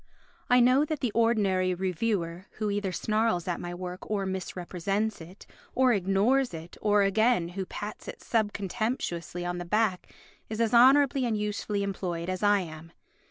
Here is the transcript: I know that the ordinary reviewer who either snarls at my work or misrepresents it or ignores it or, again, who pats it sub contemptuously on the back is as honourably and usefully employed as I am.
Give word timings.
I 0.49 0.61
know 0.61 0.83
that 0.83 1.01
the 1.01 1.11
ordinary 1.11 1.75
reviewer 1.75 2.47
who 2.53 2.71
either 2.71 2.91
snarls 2.91 3.47
at 3.47 3.59
my 3.59 3.75
work 3.75 4.09
or 4.09 4.25
misrepresents 4.25 5.21
it 5.21 5.45
or 5.75 5.93
ignores 5.93 6.55
it 6.55 6.75
or, 6.81 7.03
again, 7.03 7.49
who 7.49 7.67
pats 7.67 8.07
it 8.07 8.19
sub 8.23 8.51
contemptuously 8.51 9.45
on 9.45 9.59
the 9.59 9.63
back 9.63 10.11
is 10.49 10.59
as 10.59 10.73
honourably 10.73 11.23
and 11.27 11.37
usefully 11.37 11.83
employed 11.83 12.29
as 12.29 12.41
I 12.41 12.61
am. 12.61 12.91